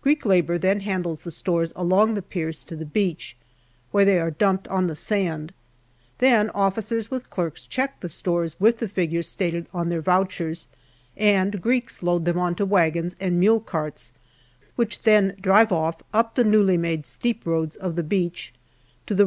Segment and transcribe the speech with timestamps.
[0.00, 3.36] Greek labour then handles the stores along the piers to the beach,
[3.90, 5.52] where they are dumped on the sand.
[6.20, 10.68] Then officers with clerks check the stores with the figures stated on their vouchers,
[11.18, 14.14] and Greeks load on to wagons and mule carts,
[14.76, 18.54] which then drive off up the newly made steep roads of the beach
[19.04, 19.16] to the R.E.